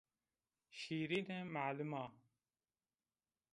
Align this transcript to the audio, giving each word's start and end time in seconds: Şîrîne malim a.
Şîrîne 0.77 1.39
malim 1.53 1.91
a. 2.03 2.05